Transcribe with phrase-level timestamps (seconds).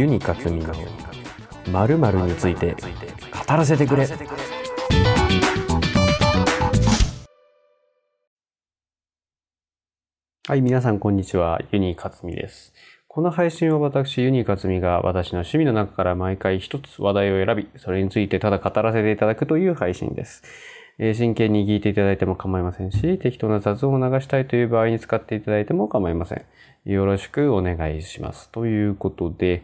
[0.00, 0.72] ユニカツミの
[1.70, 4.08] 〇〇について語らせてくれ
[10.48, 12.72] はい皆さんこんにちはユニカツミです
[13.08, 20.42] この配信は私ユニカツミが私の趣味の中から毎回一つ話題を選びそれについてただ語らせていただくという配信です
[21.02, 26.44] え真剣に聞いていただいても構いませんし、適当な雑音を流したいという場合に使っていただいても構いません。
[26.84, 28.50] よろしくお願いします。
[28.50, 29.62] ということで、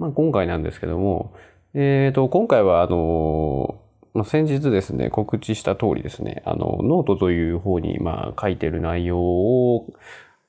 [0.00, 1.34] まあ、今回なんですけども、
[1.74, 3.78] えっ、ー、と、今回は、あの、
[4.14, 9.86] まあ、先日ですね、告知した通りですね、あの、ノートという方に、まあ、書いてる内容を、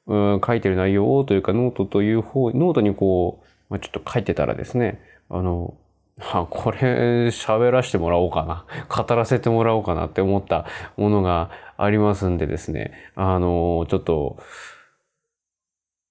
[0.07, 5.73] うん、書いてる内容をというか、ノートという方、ノートにこう、まあ、ちょっと書いてたらですね、あの、
[6.17, 8.65] あ、これ喋らせてもらおうかな。
[8.87, 12.93] 語らせてもらおうかなって思ったものがありますんでですね。
[13.15, 14.37] あの、ちょっと、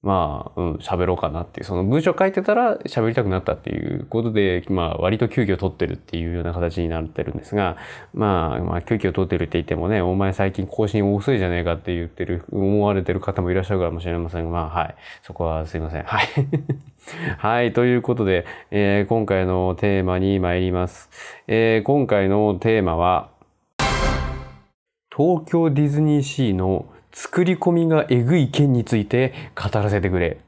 [0.02, 7.76] まあ、うん、喋ろうかなっていう、その文章書いてたら喋りたくなったっていうことで、まあ、割と休憩を取ってるっていうような形になってるんですが、
[8.14, 14.94] まあ、まあ、休憩を取ってるって言ってもね、お前最近更新遅いじゃねえかって言ってる、思われてる方もいらっしゃるかもしれませんが、まあ、はい。
[15.22, 16.04] そこはすいません。
[16.04, 16.26] はい。
[17.36, 17.72] はい。
[17.74, 21.10] ということで、えー、今回のテーマに参ります。
[21.46, 23.28] えー、今回のテーマは、
[25.14, 30.40] 東京ディズニーシーの作り込みがえぐい件について語らせてくれ。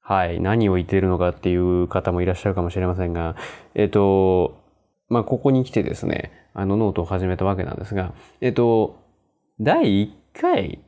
[0.00, 0.40] はい。
[0.40, 3.34] 何を言ってるのかっていう方もいらっしゃるかもしれませんが、
[3.74, 4.62] えっ、と、
[5.08, 9.00] まあ、ここに来てですね、あのノートを始めたわけなんですが、えっ、と、
[9.60, 10.80] 第1回、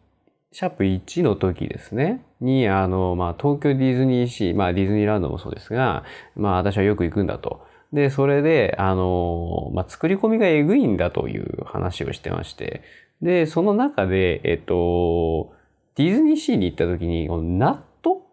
[0.52, 6.04] シャープ1の時ですね、に、あの、まあ、東京ディズニーシー、まあ、ディズニーランドもそうですが、
[6.36, 7.66] まあ、私はよく行くんだと。
[7.92, 12.82] で、それで、あの、まあ、作り込みがえぐいんだという話をしてまして、
[13.22, 15.52] で、その中で、えっと、
[15.96, 17.28] ディズニーシーに行った時に、
[17.58, 18.26] ナット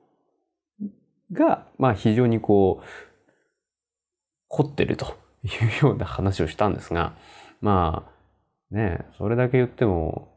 [1.32, 2.86] が、まあ非常にこう、
[4.48, 5.48] 凝ってるとい
[5.84, 7.14] うような話をしたんですが、
[7.62, 8.06] ま
[8.72, 10.32] あ、ね、それだけ言っても、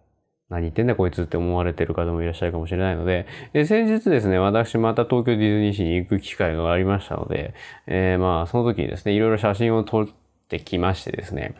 [0.49, 7.55] 何言ってんだこいつって思われてる方もいらっしゃるかもしれないので、で先日ですね、私また東京ディズニーシーに行く機会がありましたので、
[7.87, 10.09] えー、まあその時にですね、いろいろ写真を撮っ
[10.49, 11.55] てきましてですね、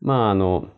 [0.00, 0.70] まああの、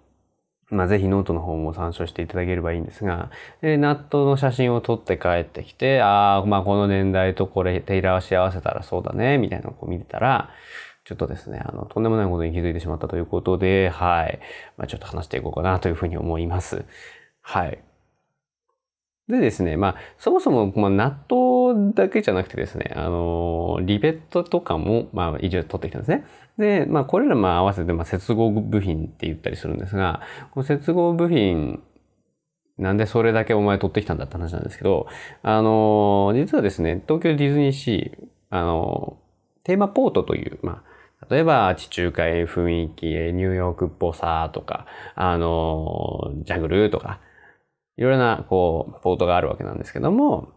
[0.71, 3.31] まあ、ぜひノートの方も参照していただければいいんですが、
[3.63, 10.51] えナットの写真を撮って帰ってきて、ああ、まあこの年代とこれテイラーし合わせたらそうだね、みたいなのをこう見てたら、
[11.05, 14.41] ちょっとですね、あの、とんでもないことに気づいてしまったということで、はい。
[14.77, 16.85] まあ、ちょっと話していこうかなというふうに思います。
[17.43, 17.79] はい。
[19.29, 26.25] でですね、まあ、そもそも、まあ、納豆だけじゃなくてですね、あの、リベットとかも、まあ、一応取ってきたんですね。
[26.59, 30.21] で、まあ、これら、まあ、合わせて、まあ、接合部品って言ったりするんですが、
[30.53, 31.83] この接合部品、
[32.79, 35.09] なんでそれだけお前取ってきたんだって話なんですけど、
[35.43, 39.19] あの、実はですね、東京ディズニーシー、あの、
[39.65, 40.97] テーマポートという、まあ、
[41.29, 44.87] 例えば地中海雰囲気、ニューヨークっぽさとか、
[45.17, 47.21] あの、ジャングルとか、
[47.97, 50.49] いろいろな、こう、ポートがあるわけなんですけども、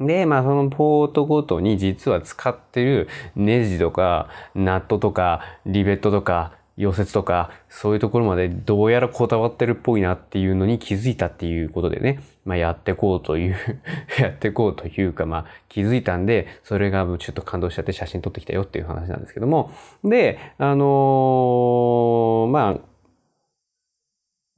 [0.00, 13.56] で、まあそのポートごとに実は使ってるネジとか、ナットとか、リベットとか、溶接とか、そういうところまでどうやらこだわってるっぽいなっていうのに気づいたっていうことでね、まあやってこうという
[14.20, 19.70] やってこうというか、まあ気づいたんで、それがちょっと感動しちゃって写真撮ってきたよっていう話なんですけども、
[20.04, 22.76] で、あのー、まあ、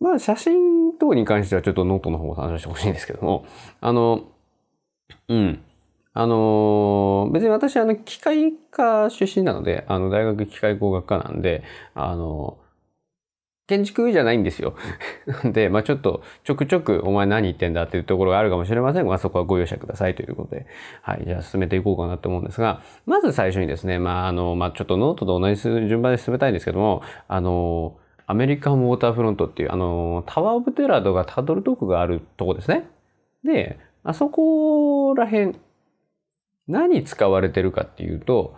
[0.01, 3.47] まあ写真等に関してはちょっとノートの方を参照してほしいんですけども、
[3.81, 4.25] あの、
[5.29, 5.63] うん。
[6.15, 11.63] あの、別に私、あの、機械科出身なので、あの、大学機械工学科なんで、
[11.95, 12.59] あの
[13.69, 14.75] 建築じゃないんですよ。
[15.45, 20.67] で、まあちょっと、ちょくちょく、お前何言ってんだっていうところがあるかもしれませんが、そこはご容赦くださいということで、
[21.03, 27.99] はい、じゃあ進めていこうかなと思うんですが、まず最初にですね、まああの、まあちょっとノートと同じ順番で進めたいんですけども、あの、
[28.31, 32.87] アメリカンウォーターフロントっていう、あの、タワーオブテラーだとかタートルトークがあるとこですね。
[33.43, 35.57] で、あそこら辺、
[36.67, 38.55] 何使われてるかっていうと、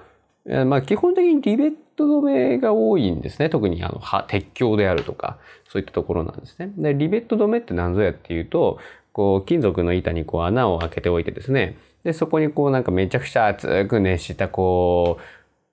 [0.66, 3.48] まあ基本的にリベット止めが多いんですね。
[3.48, 5.38] 特にあの、鉄橋であるとか、
[5.68, 6.72] そういったところなんですね。
[6.76, 8.80] で、リベット止めって何ぞやっていうと、
[9.12, 15.18] こう、金属の板にこう穴を開けておいてですね、で、そこにこうなんかめちゃくちゃ熱く熱したこ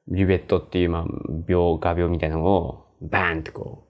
[0.07, 1.05] う、リベットっていう、まあ、
[1.47, 3.86] 病、画鋲みたいなのをバーンってこう、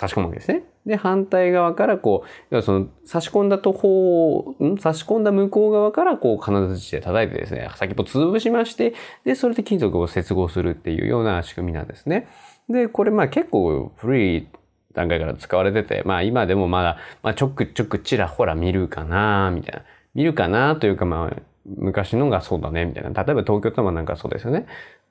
[0.00, 0.64] 差し込むわけですね。
[0.86, 4.78] で、反対側からこう、要はその差し込んだと方、ん？
[4.78, 8.94] 差し込んだ向こう側からこう金槌で叩いてですね、先っぽ潰しまして、
[9.24, 12.28] で、それで金属を接合するっていうような仕組みなんですね。
[12.68, 14.48] で、これまあ結構古い
[14.94, 19.84] 段階から使われてて、まあ今でもまだ、まあちょくちょくちらほら見るかな、みたいな。
[20.14, 21.36] 見るかなというかまあ、
[21.66, 23.10] 昔のがそうだね、みたいな。
[23.10, 24.66] 例えば東京タワーなんかそうですよね。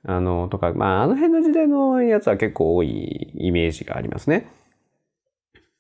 [0.06, 4.48] あの、とか、まあ、あの辺の時代のやつは結構多いイメージがありますね。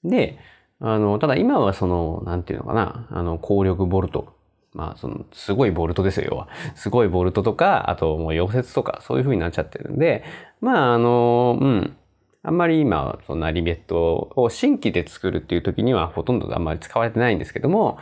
[0.03, 0.37] で、
[0.79, 4.33] あの、ただ今はその、なんていうのかな、あの、光力ボルト。
[4.73, 6.47] まあ、その、すごいボルトですよ、要は。
[6.75, 10.23] すごいボルトとか、あともう溶接とか、そういう風になっちゃってるんで、
[10.61, 11.95] まあ、あの、うん。
[12.41, 17.97] あんまり今、そんなリベットを新規で作るっていう時にはほとんどあんまり使われてないんですけども、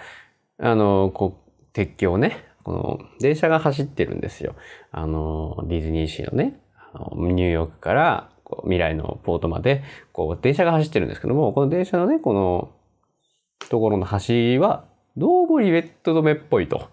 [0.59, 4.55] あの、こう、鉄橋ね、この電車が走ってるんですよ。
[4.91, 6.59] あの、ディズニーシーのね、
[6.93, 9.83] あのニューヨークからこう未来のポートまで、
[10.13, 12.71] こう、電車が走ってるんですけども、この電車のね、この、
[13.69, 14.85] ところの橋は、
[15.17, 16.87] どうもリベット止めっぽいと。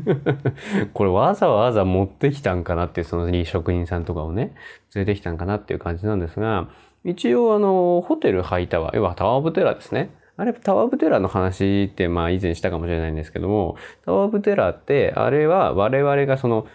[0.92, 4.54] これわざわざ持ってきたんかなっていう、その職人さんとかをね、
[4.94, 6.68] 連れてきたんかなっていう感じなんですが、
[7.04, 10.10] 一応あの、ホテルハイタワー、要はタワーオブテラですね。
[10.36, 16.66] あれ、タワーオブテラの話って、まあ以前したかもしれないんですけども、タワーオブテラーって、あれは我々がその、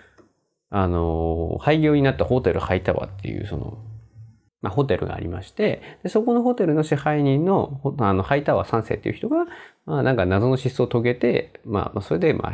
[0.71, 3.77] あの、廃業になったホテルハイタワーっていう、その、
[4.61, 9.45] まあ、ホテルがありまして、でそこのホテルの支配人の、あの、ハイタワー3世っていう人が、
[9.85, 12.53] まあ、なんか謎の失踪を遂げて、まあ、それで、まあ、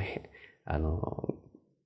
[0.74, 1.36] あの、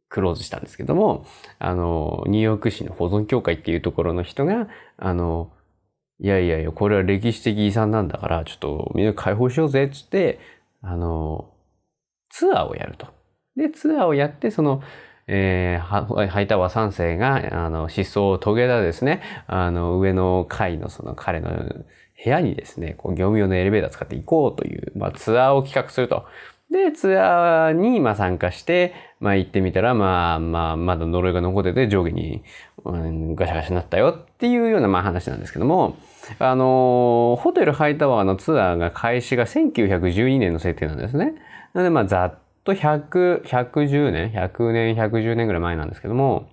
[0.10, 1.26] クローズしたんですけども、
[1.58, 5.52] あの、ニューヨーク市の保存協会っていうところの人が、あの、
[6.20, 10.40] いやいやいや、これは歴史的遺産なんだから、ちょっとみんな解放しようぜ、っつって、
[10.82, 11.50] あの、
[12.30, 13.08] ツアーをやると。
[13.56, 14.84] で、ツアーをやって、その、
[15.28, 21.50] えー、ハイタワー3世が、あの、失踪を遂げたですね、あの、上の階のその彼の
[22.24, 26.26] 部屋にですね、こう業務用のエレベーター使って行こうという、まあ、ツアーを企画すると。
[26.70, 32.44] で、ツアーに、まあ、参加して、まあ、行ってみたら、まあ、まあ、まだ呪いが残ってて上下に、
[32.86, 35.98] うん、ガシャガシャになったよっていうような、まあ、話なんですけども、
[36.40, 41.34] あのホテルハイタワーのツアーが開始が1912年の設定なんですね。
[41.74, 46.50] なので、まあ、ざっと100、110年、100年、110年ぐらい前なんですけども、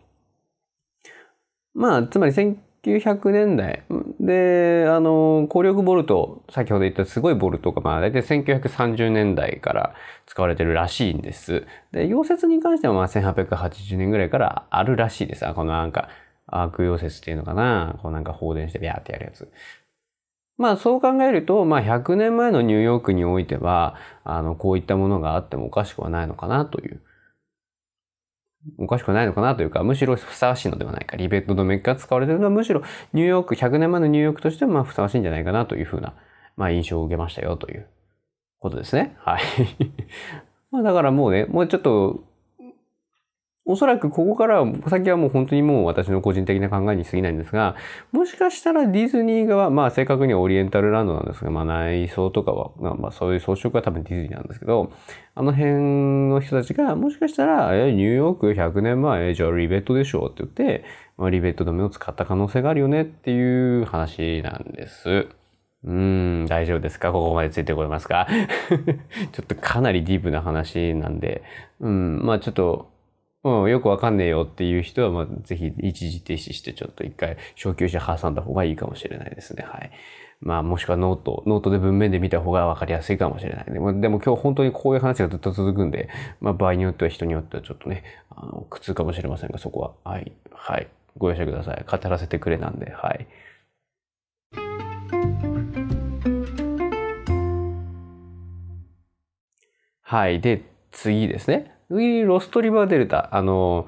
[1.74, 3.84] まあ、つまり1900年代
[4.20, 9.94] で、あの、光力ボルト、先ほど言ったすごいボルトが、まあ、大体1930年代から
[10.26, 11.66] 使われてるらしいんです。
[11.92, 15.44] で、溶接に関しては、まあ、1880年ぐらいからあるらしいです。
[15.54, 16.08] このなんか、
[16.48, 19.50] アーク溶接っていうのかな、こうなんか放電してビャーってやるやつ。
[20.58, 23.94] まあそう考えると、まあ100年前のニューヨークにおいては、
[24.24, 27.00] あの、こういったものがあってもおかしくはないのかなという。
[28.76, 31.16] おかしくないのかなというか、むしろふさわしいのではないか。
[31.16, 32.82] リベット止めが使われてるのはむしろ
[33.12, 36.14] ニューヨーク、100年前のニューヨークとしてはまあふさわしいんじゃないかなというふうな、
[36.56, 37.86] まあ印象を受けましたよという
[38.58, 39.16] ことですね。
[39.20, 39.42] はい。
[40.72, 42.24] まあだからもうね、もうちょっと
[43.70, 47.76] おそらくここから先はもう本当にもう私の個人的な考えに過ぎないんですが、
[48.12, 54.90] もしかしたらディズニー側、まあ正確にはオリエンタルランドなんですが、まあ内装とかは、まあそういう装飾は多分ディズニーなんですけど、
[55.34, 60.84] あの辺の人たちがもしかしたら、え、ニューヨーク100年前、じゃあリベットでしょって言って、
[61.18, 65.26] まあ、リベット止めを使った可能性があるよねっていう話なんです。
[65.84, 67.12] うーん、大丈夫ですか？
[67.12, 68.26] ここまでついてこれますか？
[69.32, 71.42] ちょっとかなりディープな話なんで、
[71.80, 72.90] うん、まあちょっと、
[73.48, 79.64] うん、よくわかんねえよっていう人は、まあ、ぜひ一時停止してちょっと一回小休止挟んだ方がいいかもしれないですね。
[79.66, 79.90] はい。
[80.40, 86.08] まあ、もしくはノート、ノートで文面で見た方がわかりやすいかもしれないでも、でも今日本当にこういう話がずっと続くんで、
[86.40, 90.86] まあ、場合によっては人によってはちょっとね、あの、苦痛かもしれませんが、そこは、はい、はい、
[91.16, 91.84] ご容赦ください。
[91.90, 93.26] 語らせてくれなんで、はい。
[100.02, 100.40] はい。
[100.40, 100.62] で、
[100.92, 101.77] 次ですね。
[101.88, 103.86] ロストリバーデルタ、あの、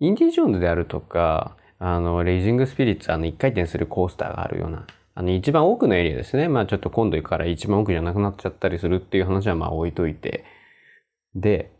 [0.00, 6.48] インディ・ジョーンズであるとか、あの、レイジング・スピリッツ、あの、一回転するコースターがあるような、あの、一番奥のエリアですね。
[6.48, 10.44] まあちょっと今度行くから一番奥じゃなくなっちゃったりするっていう話はまあ置いといて。
[11.34, 11.72] で、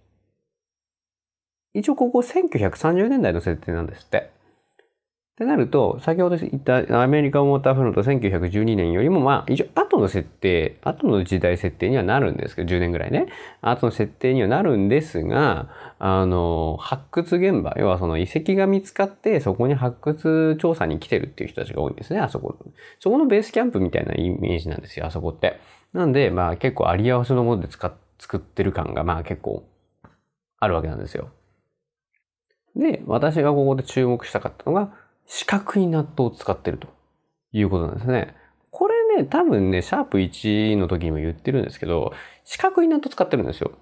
[1.75, 4.34] 一応ここ1930年代の設定なんですって。
[5.35, 13.27] ってなると、先ほど言ったアメリカモーターフロント1912年よりも、まあ、一応後の設定、後の時代設定にはなるんですけど、10年ぐらいね。
[13.61, 22.57] 後の設定にはなるんですが、あの、発掘現場、要はその遺跡が見つかって、そこに発掘調査に来てるっていう人たちが多いんですね、あそこ。
[23.01, 25.59] そこのベースキャンプみたいなイメージなんですよ、あそこって。
[25.93, 29.65] なんで、まあ結構あり合わせのもので使っ作ってる感が、まあ結構
[30.59, 31.31] あるわけなんですよ。
[32.77, 34.93] で、私がここで注目したかったのが、
[35.27, 36.89] 四角いナットを使ってると
[37.53, 38.35] いうことなんですね。
[38.71, 42.13] これね、多分ね、シャープ1の時にも言ってるんですけど、
[42.45, 43.73] 四角いナット使ってるんですよ。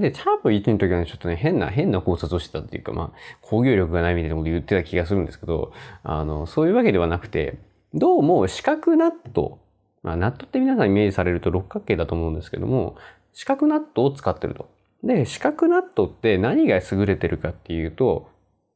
[0.00, 7.58] で、シャープ1の時はね、ちょっとね、変な、変な考察をしてたっていうか、まあ、工業力がないみたいなこと言ってた気がするんですけど、あの、そういうわけではなくて、
[7.94, 9.58] どうも四角ナット、
[10.02, 12.96] まあ、ナットって皆さんイメージされると六角形だと思うんですけども、
[13.32, 14.68] 四角ナットを使ってると。
[15.02, 18.28] で、四角ナットって何が優れてるかっていうと、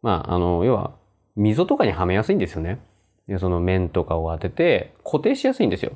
[0.03, 0.93] まあ、あの、要は、
[1.37, 2.79] 溝とかにはめやすいんですよね。
[3.29, 5.93] で、その面とかを当てて固定しやすいんですよ。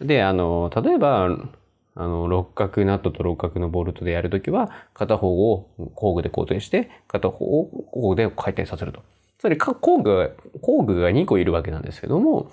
[0.00, 1.28] で、あの、例えば、
[1.94, 9.02] あの、六角ナットと六角のボルトでやるときは、片方を工具で固定して、片方を工具で回転させると。
[9.38, 10.30] つまり、工具が、
[10.62, 12.50] 工具が2個いるわけなんですけども、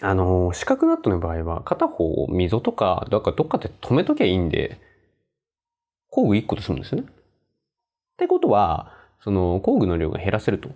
[0.00, 4.80] あの、四角ナットの場合は、片方を溝とか、だかどっかで止めときゃいいんで、
[6.08, 7.08] 工具1個で済むんですよね。
[7.08, 7.12] っ
[8.16, 8.92] てことは、
[9.22, 10.70] その工具の量が減らせると。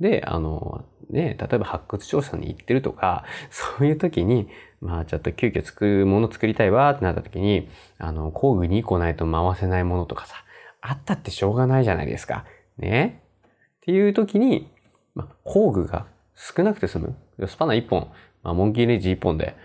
[0.00, 4.48] で、あの、ね、例えば発掘調査に行ってるとか、 そういう時に、
[4.80, 10.36] まあちょっと急遽作るもの作りたいわってなった時に、あの、工具2個ないと回せないものとかさ、
[10.80, 12.44] あったってしょうがないじゃないですか。
[12.76, 13.22] ね。
[13.44, 14.70] っていう時に、
[15.14, 17.16] まあ、工具が少なくて済む。
[17.46, 18.08] スパナ1本、
[18.42, 19.56] まあ、モンキーレンジ1本で、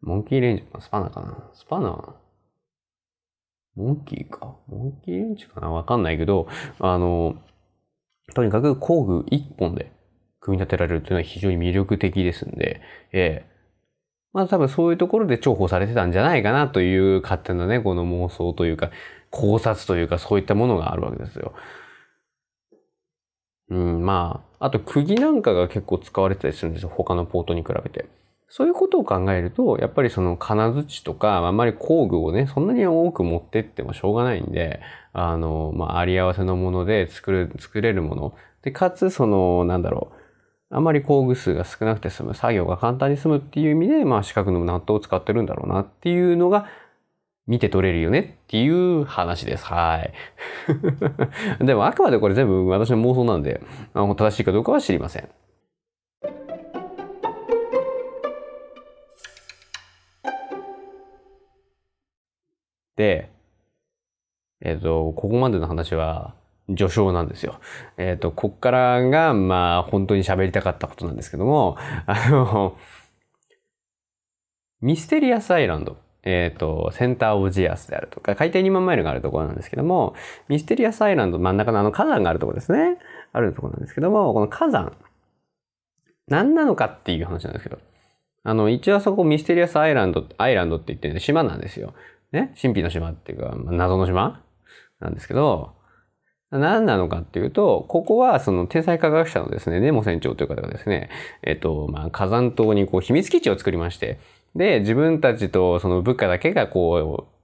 [0.00, 1.50] モンキーレンジ、スパナかな？
[1.54, 2.14] スパナ、
[3.74, 5.70] モンキーかモンキーレンチかな？
[5.70, 6.46] わかんないけど、
[6.78, 7.36] あの、
[8.32, 9.92] とにかく工具一本で
[10.40, 12.80] 組み立てられるというのは非常に魅力的ですんで、
[13.12, 13.54] ええ
[14.34, 18.90] まあ多分そういうところで重宝されてたんじゃないかなという勝手なね、この妄想というか、
[19.30, 21.54] 考察というかそういったものがあるわけですよ。
[23.70, 26.88] うん、まあ、あと釘なんかが結構使われてたりするんですよ。
[26.88, 28.06] 他のポートに比べて。
[28.56, 34.80] そういうことを考えると、やっぱりその金槌とか、あんまり工具をね、そんなに多く持ってってもしょうがないんで、
[35.12, 38.34] あの、まあ、あり合わせのもので作る、作れるもの。
[38.62, 40.12] で、かつ、その、なんだろ
[40.70, 40.76] う。
[40.76, 46.68] あまり工具数が少なくて済む、作業が簡単に済むっていう意味で、まあ、四角の納豆を使ってるんだろうなっていうのが、
[47.48, 49.66] 見て取れるよねっていう話です。
[49.66, 50.12] はい。
[51.58, 53.60] でも、あくまでこれ全部私の妄想なんで、
[53.94, 55.28] 正しいかどうかは知りません。
[62.96, 63.30] で、
[64.60, 66.34] えっ、ー、と、ここまでの話は
[66.68, 67.60] 序章なんですよ。
[67.96, 72.76] えっ、ー、と、こっからが、まあ、本当に喋りたかったことなんですけども、 あの、
[74.80, 75.96] ミステリアスアイランド。
[76.26, 80.14] えっ、ー、と、センターオブジアースであるとか、海底2万マイルがあるところなんですけども、
[80.48, 82.96] ミステリアスアイランド真ん中のあの火山があるところですね。
[83.34, 84.96] あるところなんですけども、この火山、
[86.28, 87.78] 何なのかっていう話なんですけど、
[88.42, 91.92] あの、一応そこミステリアスアイランド、アイランドって言ってるんで島なんですよ。
[92.34, 94.42] ね、神秘の島っていうか、謎の島
[95.00, 95.74] なんですけど、
[96.50, 101.10] 何なのかっていうと、ここはその天才科学者のですね、ネモ船長という方がですね、
[101.42, 104.18] えっと、まあ、火山島にこう秘密基地を作りまして、
[104.54, 107.34] で、自分たちとその部下だけがこう、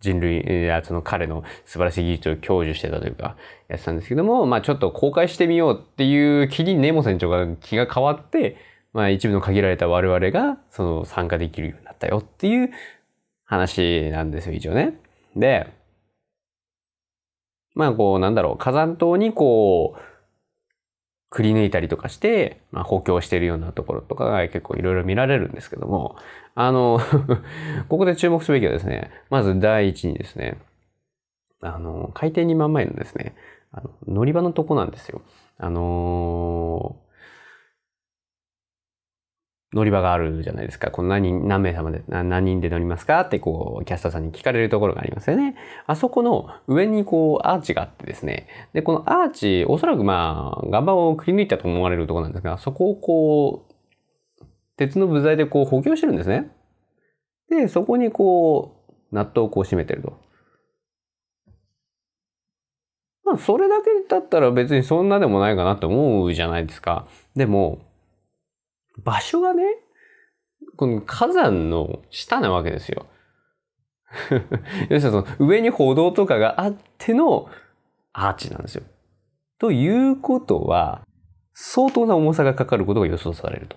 [0.00, 3.36] 人類やその彼の素晴らしい技術を享受してたというか、
[3.68, 8.56] やってたんですけども、まあちょっと公開してみようっていう気にネモ船長が気が変わって、
[8.92, 12.70] まあ一部の限られた我々がその参加できるようになったよっていう
[13.50, 14.94] 話なんですよ、一応ね。
[15.34, 15.66] で、
[17.74, 20.00] まあこうなんだろう、火山島にこう、
[21.30, 26.16] くり抜いたりとかして、まあ、補強しているようなところとかが結構いろいろ見られるんですけども、
[26.54, 27.00] あの
[27.88, 30.58] ここで注目すべきはですね、まず第一にですね、
[31.60, 33.34] あの、海底2万マイルのですね、
[33.72, 35.22] あの乗り場のとこなんですよ。
[35.58, 37.09] あのー
[39.72, 40.90] 乗り場があるじゃないですか。
[40.90, 45.54] この何人、何名様で、何人で乗りますかってこう、キャスターさんに聞かれるところがありますよね。
[45.86, 48.48] あそこの上にこう、アーチがあってですね。
[48.72, 54.44] で、このアーチ、おそらくまあ、岩盤をくり抜いたと思われるところなんですが、そこをこう、
[54.76, 56.50] 鉄の部材でこう補強してるんですね。
[57.48, 60.18] で、そこにこう、ナットをこう締めてると。
[63.24, 67.06] まあ、それだけだったら別にそんなでもないかなって思うじゃないですか。
[67.36, 67.78] でも、
[69.04, 69.64] 場所がね、
[70.76, 73.06] この火山の下なわけですよ。
[74.30, 74.42] 要す
[74.88, 77.48] るにその上に歩道とかがあっての
[78.12, 78.82] アーチなんですよ。
[79.58, 81.02] ということは、
[81.52, 83.76] 相当な重さがかかることが予想されると。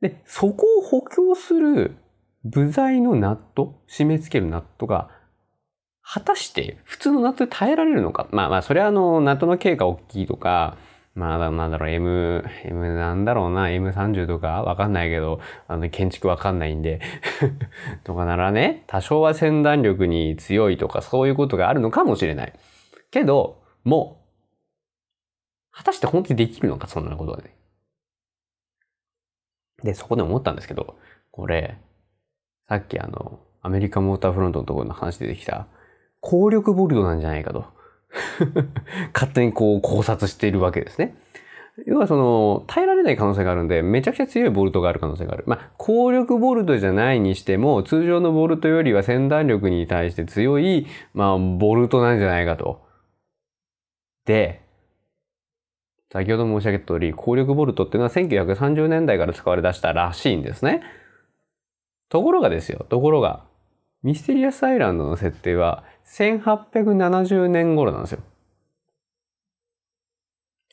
[0.00, 1.96] で、そこを補強する
[2.44, 5.10] 部材のナット、締め付けるナットが、
[6.02, 8.28] 果たして普通のナットで耐えられるのか。
[8.30, 10.76] まあまあ、それはあの、ナットの径が大きいとか、
[11.18, 14.62] まあ、なんだろう、M、M なんだろうな、M30 とか？
[14.62, 17.00] わかんないけど、あの、建築わかんないんで
[18.04, 22.52] とかならね、多少は先断力に強いとかそういうことがあるのかもしれない。
[23.10, 24.22] けど、も
[25.72, 27.56] う、果たして本当にできるのか、そんなことはね。
[29.82, 30.98] で、そこで思ったんですけど、
[31.32, 31.78] これ、
[32.68, 35.66] さっきあの、アメリカモーターフロントのところの話出てきた、
[36.20, 37.76] 効力ボルトなんじゃないかと。
[39.14, 41.14] 勝手にこう考察しているわけですね。
[41.86, 45.44] 要はその、耐えられない可能性があるんで、めちゃくちゃ強いボルトがある可能性がある。
[45.46, 52.80] まあ、高力ボルトじゃないにしても、通常のボルトよりは先端力に対して強い、まあ、ボルトなんじゃないかと。
[54.24, 54.62] で、
[56.10, 60.82] 先ほど申し上げた通り、高力ボルトっていうのは1930年代から使われ出したらしいんですね。
[62.08, 63.44] ところがですよ、ところが、
[64.02, 68.20] ミステリアスアイランドの設定は1870年頃なんですよ。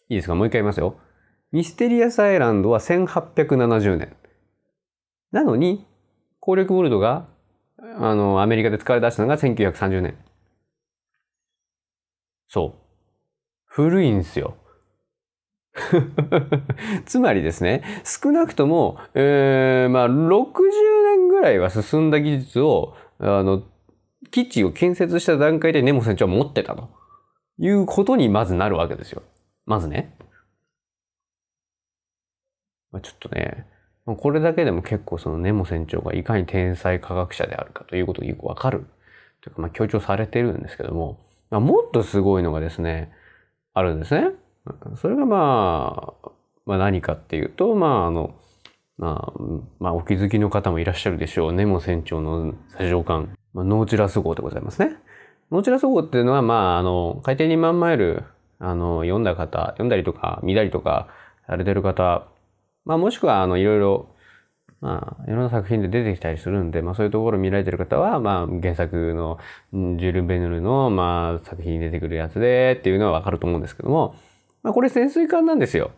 [0.09, 0.35] いいですか？
[0.35, 0.97] もう一回言いますよ。
[1.51, 4.15] ミステリアスアイランドは1870年。
[5.31, 5.85] なのに、
[6.39, 7.27] 攻略ボルトが、
[7.77, 10.17] あの、アメリカで使われ出したのが1930年。
[12.47, 12.81] そう。
[13.65, 14.55] 古いんですよ。
[17.05, 20.43] つまりですね、少なくとも、えー、まあ、60
[21.17, 23.63] 年ぐらいは進んだ技術を、あの、
[24.31, 26.89] 基地を建設した段階でネモ船長は持ってたと
[27.57, 29.23] いうことにまずなるわけですよ。
[29.65, 30.15] まずね。
[32.91, 33.67] まあ、ちょっとね、
[34.05, 38.85] これだけでも結構そのネモ船長がいかに天才科学者であるかということがよくわかる。
[39.41, 41.19] というか、まあ強調されてるんですけども、
[41.49, 43.11] まあ、もっとすごいのがですね、
[43.73, 44.29] あるんですね。
[44.97, 46.29] それがまあ、
[46.65, 48.35] まあ何かっていうと、まああの、
[48.97, 49.41] まあ、
[49.79, 51.53] まあお気づきの方もいらっしゃるでしょう。
[51.53, 54.95] ネモ船長の最上艦、まあ、ノーチラス号でございますね。
[55.51, 58.23] ノーチラス号っていうのは、まああの、海底2万マイル、
[58.59, 61.07] あの、読んだ方、読んだりとか、見たりとか
[61.47, 62.27] されてる方、
[62.85, 64.09] まあもしくは、あの、いろいろ、
[64.81, 69.39] まあ、いろんな作品で出てきたりするんで、まあそういうところを見られてる方は、まあ原作の
[69.71, 74.15] ジュル・ベヌルの、まあ作品に出てくるやつでっていうのはわかると思うんですけども、
[74.63, 75.91] まあこれ潜水艦なんですよ。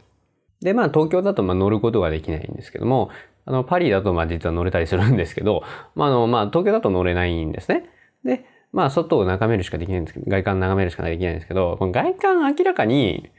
[0.61, 3.09] で、まあ東京だとまあ乗ることができないんですけども、
[3.45, 5.63] あの、パリだとまあ実は乗れたりするんですけど、
[5.95, 7.89] まああの、まあ東京だと乗れないんですね。
[8.23, 13.29] で、まあ外を眺めるしかできないんですけど、外観を眺めるしかできないんですけど、この外観明らかに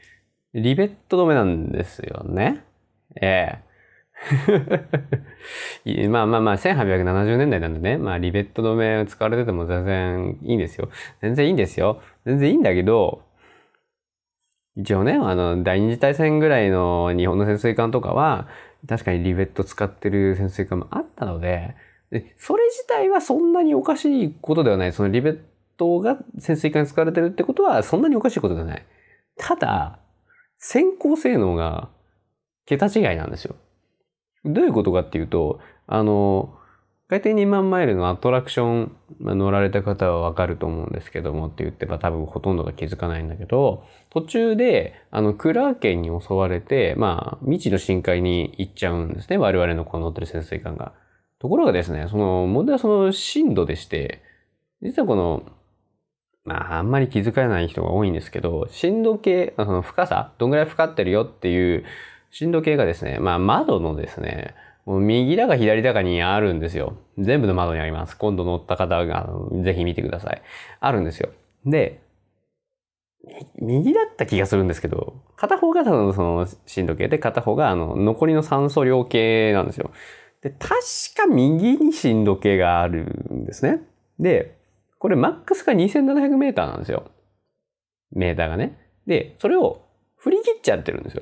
[0.53, 2.63] リベット止めなんですよね。
[3.21, 3.69] ええ
[6.09, 10.89] まあまあまあ、1870年代なんでね、まあリベット止め使われてても全然いいんですよ。
[11.21, 12.01] 全然いいんですよ。
[12.25, 13.23] 全然いいんだけど、
[14.79, 18.47] 一応ね、あの、第二次大戦ぐらいの日本の潜水艦とかは、
[18.87, 21.75] 確かにリベット使ってる潜水艦もあったので、
[22.11, 24.93] でそれ自体はそんなにおかしいことではない。
[24.93, 25.39] そのリベッ
[25.77, 28.85] トが潜水艦に使われてるってことはそんなにおかしいことではない。
[29.37, 29.99] ただ、
[30.57, 31.89] 先行性能が
[32.65, 33.55] 桁違いなんですよ。
[34.45, 36.57] どういうことかっていうと、あの、
[37.09, 49.37] 海底2万マイルのアトラクション、まあ、乗られた方はわかると思うんですけどもって言ってば多分ほとんどが気づかないんだけど、途中で、あの、クラーケンに襲われて、まあ、未知の深海に行っちゃうんですね。
[49.37, 50.93] 我々のこの乗ってる潜水艦が。
[51.39, 54.21] ところがですね、その、問題はその深度でして、
[54.83, 55.43] 実はこの、
[56.45, 61.85] まあ、あんまり気づかない人が多いんですけど、深度計、その深さ、どんぐらい深ってるよっていう
[62.29, 64.53] 深度計がですね、まあ、窓のですね、
[64.89, 66.97] もう右だか左だかにあるんですよ。
[67.19, 68.17] 全部の窓にあります。
[68.17, 69.29] 今度乗った方が、
[69.63, 70.41] ぜひ見てください。
[70.79, 71.29] あるんですよ。
[71.63, 72.01] で、
[73.61, 79.91] 右だった気がするんですけど、片方がそのその震度計で、片方があの残りの酸素量計なんですよ。
[80.41, 80.79] で、確
[81.15, 83.83] か右に震度計があるんですね。
[84.17, 84.57] で、
[84.97, 87.11] これマックスが2700メーターなんですよ。
[88.11, 88.75] メーターがね。
[89.05, 89.83] で、それを
[90.17, 91.21] 振り切っちゃってるんですよ。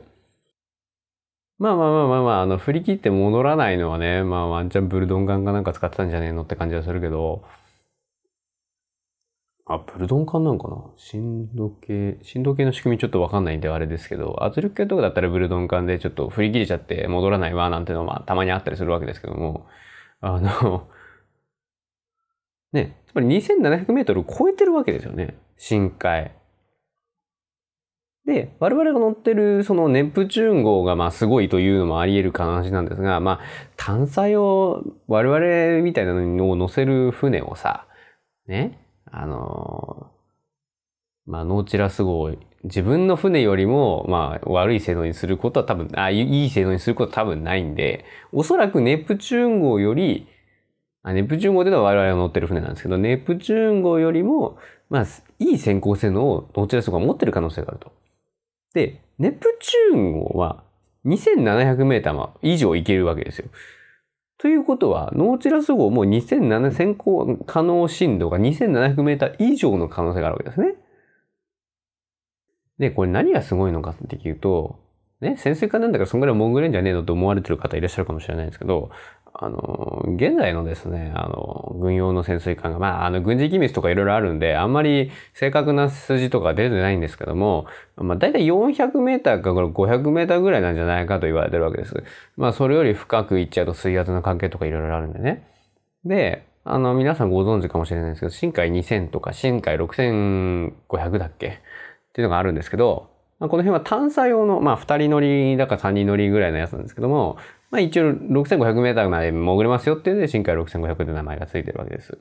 [1.59, 7.43] まあまあまあまあまあ、あの、振り切って戻らないのはね、まあワンチャンブルドンガンかなんか使ってたんじゃねえのって感じはするけど、
[9.65, 10.77] あ、ブルドン管なんかな？
[10.95, 19.67] 振動計、振動計の仕組みちょっとわかんないんであれですけど、圧力計とかだったらブルドン管でちょっと振り切れちゃって戻らないわなんてのはまあたまにあったりするわけですけども、
[20.21, 20.87] あの、
[22.71, 25.37] ね、つまり2700メートル超えてるわけですよね。
[25.57, 26.31] 深海。
[28.27, 33.39] で、我々が乗ってるそのネプチューン号がまあすごいというのもあり得る話なんですが、まあ
[33.77, 37.87] 探査用、我々みたいなのを乗せる船をさ、
[38.45, 40.11] ね、あの
[41.25, 42.29] まあノーチラス号、
[42.65, 50.27] 自分の船よりもまあ悪い性能にすることは多分、あ、いい性能にすることは多分ないんで、おそらくネプチューン号より、
[51.01, 54.57] あネプチューン号でのは我々が乗ってる船なんですけど、ネプチューン号よりも、
[54.89, 55.05] まあ、
[55.39, 57.93] いい先行性能をノーチラス号が持ってる可能性があると。
[58.77, 60.63] で、ネプチューン号は
[61.07, 63.47] 2700メーター以上行けるわけですよ。
[64.37, 70.75] ということは、ノーチラス号も2007先行可能深度が2700メーター以上の可能性があるわけですね。
[72.77, 74.79] で、これ何がすごいのかっていうと、
[75.21, 78.91] ね、潜水艦なんだからそんぐらい潜れんじゃねえのと思われてる方いらっしゃるかもしれないんですけど、
[79.39, 92.03] あの、現在のですね、あの、軍用の潜水艦が、まあ、あの、軍事機密とかいろいろあるんで、あんまり正確な数字とか出てないんですけども、まあ、大体400メーターか500メーターぐらいなんじゃないかと言われてるわけです。
[92.35, 95.47] まあ、それより深く行っちゃうと水圧の関係とかいろいろあるんでね。
[96.03, 101.47] で、あの、皆さんご存知かもしれないですけど、深海2000とか深海6500だっけ？
[101.47, 101.51] っ
[102.13, 107.37] ていうのがあるんですけど、この辺は探査用の、まあ、2人乗りだか3人乗りぐらいのやつなんですけども、
[107.69, 112.17] まあ一応6500メーターまで潜れますよっていうので、深海6500で名前がついてるわけです。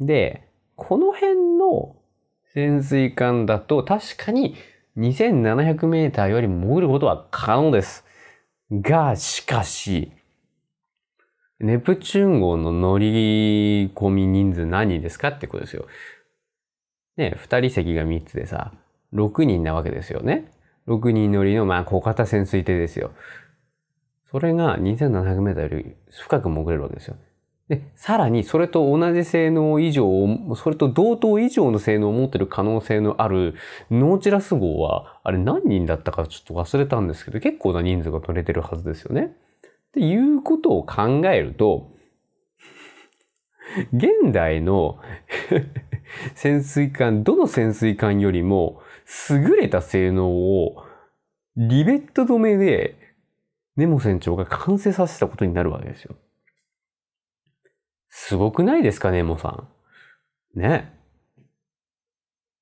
[0.00, 1.96] で、この辺の
[2.54, 4.56] 潜水艦だと確かに
[4.96, 8.04] 2700メーターより潜ることは可能です。
[8.72, 10.12] が、しかし、
[11.60, 15.86] ネプチューン号の乗り込み人数何人ですかってことですよ。
[17.16, 18.72] ね、二人席が3つでさ、
[19.12, 20.50] 6人なわけですよね。
[20.86, 23.12] 6人乗りの、まあ、小型潜水艇ですよ。
[24.30, 27.16] それが2700メーターより深く潜れるわけですよ。
[27.68, 30.04] で、さらにそれと同じ性能以上、
[30.56, 33.54] それと同等以上の性能を持ってる可能性のある
[33.90, 39.22] ノーチラス号は、あれ何人だったかちょっと忘れたんですけど、結構な人数が取れてるはずですよね。
[39.22, 41.92] っていうことを考えると、
[43.92, 44.98] 現代の
[46.34, 48.80] 潜水艦、どの潜水艦よりも
[49.30, 50.84] 優れた性能を
[51.56, 52.99] リベット止めで
[53.80, 56.14] ネモ船長が完成させたことになるわけですよ。
[58.10, 60.60] すごくないですか、ネモさん。
[60.60, 60.92] ね。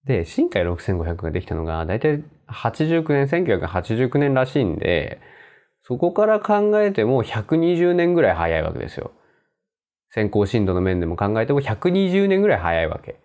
[0.05, 5.21] で、深海6500ができたのが、だいたい89年、1989年らしいんで、
[5.83, 9.11] そこから考えても120年ぐらい早いわけですよ。
[10.11, 13.17] 先行深度の面でも考えても120年ぐらい早いわけ。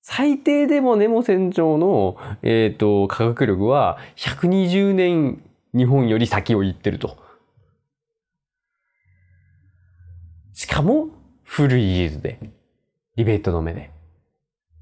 [0.00, 5.42] 最低でもネモ船長の、えっ、ー、と、科学力は120年
[5.74, 7.16] 日本より先を行ってると。
[10.52, 11.08] しかも、
[11.44, 12.38] 古い技術で、
[13.16, 13.90] リベートの目で。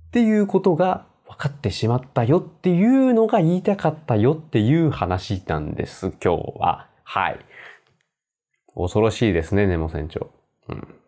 [0.08, 6.88] っていうことが分かってしまったよっていうのが言いたかったよっていう話なんです、今日は。
[7.04, 7.38] はい。
[8.74, 10.30] 恐ろしいですね、ネモ船長。
[10.68, 10.99] うん。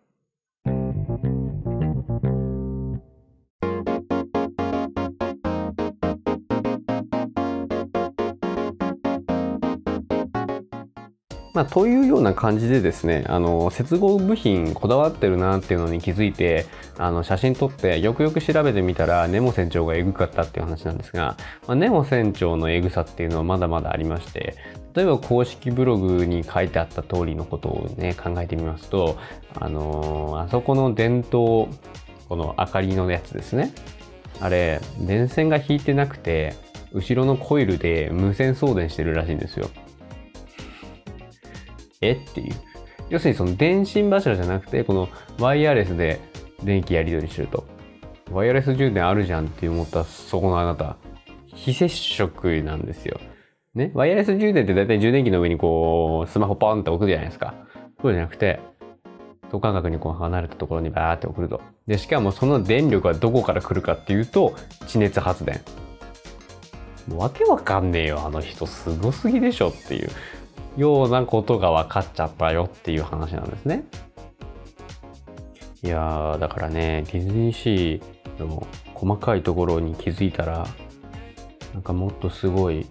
[11.53, 16.65] まあ、というような感じでですね、あの、接合部品こだわってるなっていうのに気づいて、
[16.97, 21.37] あの、写真撮ってよくよく調べてみたら、ネモ船長がエグかったっていう話なんですが、
[21.67, 24.55] まあ、ネモ船長のエグさっていうのはまだまだありまして、
[24.95, 29.17] 例えば公式ブログに書いてあった通りのことをね、考えてみますと、
[29.53, 31.69] あのー、あそこの電灯、
[32.29, 33.73] この明かりのやつですね。
[34.39, 36.55] あれ、電線が引いてなくて、
[36.93, 39.69] 後ろのコイルで無線送電してるらしいんですよ。
[42.07, 42.11] え？
[42.13, 42.55] っていう。
[43.09, 46.19] 要するにその電信柱じゃなくて、このワイヤレスで
[46.63, 47.65] 電気やり取りしてると。
[48.31, 50.97] ワイヤレス充電あるじゃんって思ったそこのあなた。
[51.45, 53.19] 非接触なんですよ。
[53.75, 53.91] ね？
[53.93, 57.53] ワイヤレス充電って大体充電器の上にこう、スマホポンって置くじゃないですか。
[58.01, 58.59] そうじゃなくて、
[59.51, 61.61] 等間隔にこう離れたところにバーって送ると。
[61.85, 64.55] で、しかもその電力はどこから来るかっていうと、
[64.87, 65.61] 地熱発電。
[67.15, 68.65] わけわかんねえよ、あの人。
[68.65, 70.09] すごすぎでしょっていう。
[70.77, 73.83] ようなことが分かっちゃったよっていう話なんですね。
[75.83, 80.65] いや、だからね、ディズニーシーの細かいところに気づいたら、
[81.73, 82.85] なんかもっとすごい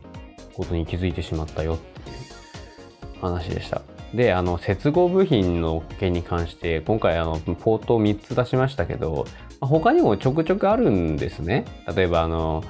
[0.54, 3.82] ことに気づいてしまったよっていう話でした。
[4.14, 9.24] で、あの、接合部品の件に関して、今回あの、ポートを3つ出しましたけど、
[9.60, 11.64] 他にもちょくちょくあるんですね。
[11.96, 12.62] 例えばあの、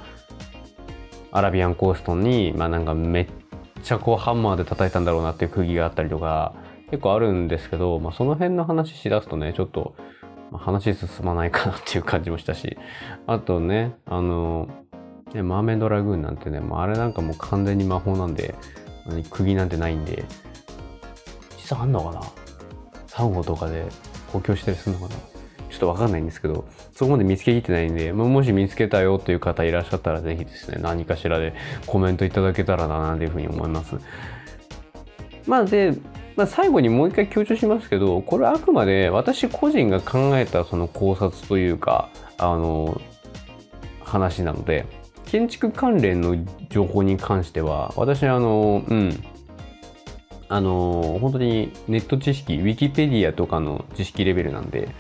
[1.33, 3.27] アラビアンコーストに、まあなんかめっ
[3.83, 6.55] ちゃこうハンマーで叩いたんだろうなっていう釘があったりとか
[6.91, 9.95] 結構あるんですけど、まあ、その辺の話しだすとねちょっと
[10.53, 12.77] 話進まないかなっていう感じもしたし
[13.27, 14.69] あとねあの
[15.33, 18.55] ねマーメンドラグーンなんてねもうあれなんかもう完全に魔法なんで
[19.31, 20.25] 釘なんてないんで
[21.57, 22.23] 実はあんのかな？
[23.07, 23.87] サンゴとかで
[24.33, 25.32] 公共したりするのかな？
[25.73, 31.55] ちょっとわかんないんですけど、そこまで見つけきってないんで、もし見つけたよという方いらっしゃったら、ぜひですね、何かしらで
[31.87, 33.97] コメントいただけたらな、というふうに思います。
[35.47, 35.95] まあで、
[36.37, 43.01] まあ、最後にもう一回強調しますけど、これはあくまで私個人が考えたその考察というか、あの、
[44.01, 44.85] 話なので、
[45.25, 46.37] 建築関連の
[46.69, 49.25] 情報に関しては、私あの、うん、
[50.53, 54.91] あの、本当にネット知識、ウィキペディアとかの知識レベルなんで、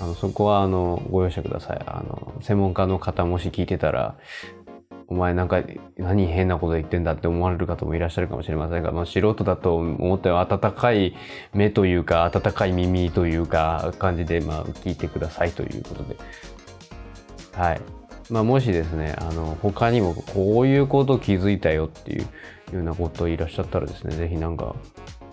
[0.00, 1.82] あのそこはあのご容赦ください。
[1.86, 4.16] あの専門家の方もし聞いてたら
[5.08, 5.62] お前なんか
[5.96, 11.14] 何変なこと言ってんだって思われる方もいらっしゃるかもしれませんが、まあ、素人だと思って温かい
[11.54, 16.16] 目というか温かい耳というか感じでまあ聞いてくださいということで。
[17.52, 17.80] はい。
[18.28, 22.22] まあ、もしですねあの他にもこういうこと気づいたよっていう
[22.72, 24.74] ようなこといらっしゃったらですね是非なんか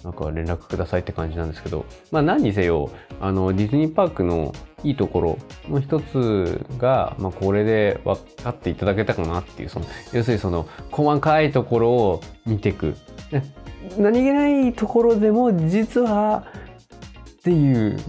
[0.04, 2.90] なんか連絡くださいって感じなんですけど、まあ何にせよ、
[3.20, 5.38] あの、ディズニーパークのいいところ
[5.70, 12.96] の一つが、まあこれで分かっていただけたかなっていう、その、要するにその、細かいところを見ていく。
[13.98, 16.46] 何気ないところでも実は
[17.30, 18.00] っていう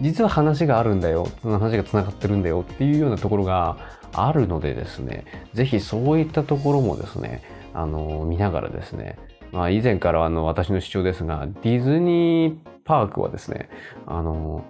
[0.00, 1.26] 実は話があるんだよ。
[1.42, 2.60] その話がつながってるんだよ。
[2.60, 3.76] っていうようなところが
[4.12, 5.24] あるのでですね
[5.54, 7.42] 是非そういったところもですね
[7.74, 9.18] あの見ながらですね
[9.52, 13.68] まあ、以前からあの私の主張ですが、ディズニーパークはですね、
[14.06, 14.64] あの、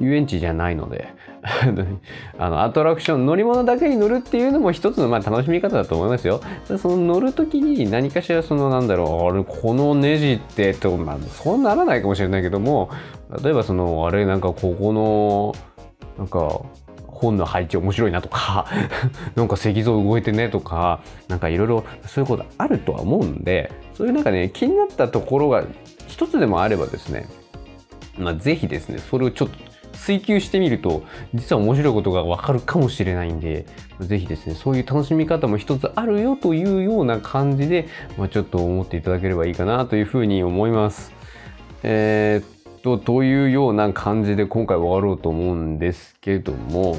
[0.00, 1.08] 遊園地じゃないので
[2.38, 6.40] あの、アトラクション、乗り物だけに乗るっていうのも一つのまあ楽しみ方だと思いますよ。
[6.76, 12.90] その乗るときに何かしらそのなんだろう、あれ、このネジってと、まあ、そうならないかもしれないけども、
[13.42, 15.54] 例えばその、あれ、なんかここの、
[16.18, 16.60] なんか、
[17.16, 18.66] 本の配置面白いなとか
[19.34, 25.64] なんか石像動いてねとかなんかいろいろそういうことあるとは思うんでそういうなんかね気になったところが
[26.08, 27.28] 一つでもあればですね
[28.18, 29.56] まあ是非ですねそれをちょっと
[29.92, 31.02] 追求してみると
[31.34, 33.66] 実は面白いことがわかるかもしれないんで
[34.00, 41.12] 是非ですねそういう楽しみ方も一つあるよというような感じで、まあ、ちょっと思っていただければいいかなというふうに思います。
[41.82, 42.56] えー
[42.86, 46.96] とというような感じで今回終わろうと思うんですけども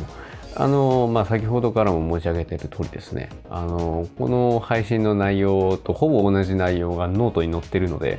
[0.60, 3.30] あのまあ、先ほどからも申し上げている通りですね。
[3.48, 8.18] あのこの配信の内容とほぼ同じ内容がノートに載ってるので、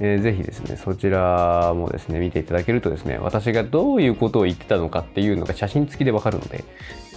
[0.00, 6.64] えー、ぜひですねそちらもですね見ていただけるとですね私がどういうことを言ってたのかっていうのが写真付きでわかるので、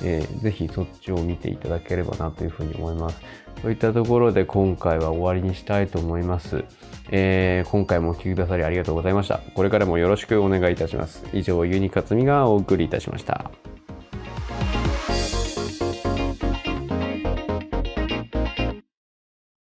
[0.03, 3.21] えー、ぜひそっちを見ていただければなというふうに思います。
[3.61, 6.65] そういったところで今回は終わりにしたいと思います、
[7.11, 9.39] えー、今回もお聴きくださりありがとうございました。
[9.55, 11.23] これからもよろしくお願いいたします。
[11.31, 13.51] 以上ユニカツミがお送りいたしました。